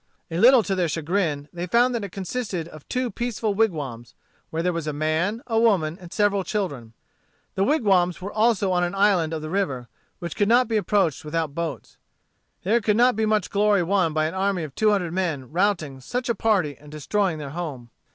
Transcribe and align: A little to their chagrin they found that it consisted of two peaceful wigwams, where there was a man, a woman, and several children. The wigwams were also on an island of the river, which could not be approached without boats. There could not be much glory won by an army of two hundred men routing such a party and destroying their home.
A 0.31 0.39
little 0.39 0.63
to 0.63 0.73
their 0.73 0.87
chagrin 0.87 1.47
they 1.53 1.67
found 1.67 1.93
that 1.93 2.03
it 2.03 2.11
consisted 2.11 2.67
of 2.67 2.89
two 2.89 3.11
peaceful 3.11 3.53
wigwams, 3.53 4.15
where 4.49 4.63
there 4.63 4.73
was 4.73 4.87
a 4.87 4.93
man, 4.93 5.43
a 5.45 5.59
woman, 5.59 5.95
and 6.01 6.11
several 6.11 6.43
children. 6.43 6.93
The 7.53 7.63
wigwams 7.63 8.19
were 8.19 8.33
also 8.33 8.71
on 8.71 8.83
an 8.83 8.95
island 8.95 9.31
of 9.31 9.43
the 9.43 9.49
river, 9.51 9.89
which 10.17 10.35
could 10.35 10.49
not 10.49 10.67
be 10.67 10.75
approached 10.77 11.23
without 11.23 11.53
boats. 11.53 11.97
There 12.63 12.81
could 12.81 12.97
not 12.97 13.15
be 13.15 13.27
much 13.27 13.51
glory 13.51 13.83
won 13.83 14.11
by 14.11 14.25
an 14.25 14.33
army 14.33 14.63
of 14.63 14.73
two 14.73 14.89
hundred 14.89 15.13
men 15.13 15.51
routing 15.51 16.01
such 16.01 16.29
a 16.29 16.33
party 16.33 16.75
and 16.79 16.91
destroying 16.91 17.37
their 17.37 17.51
home. 17.51 17.91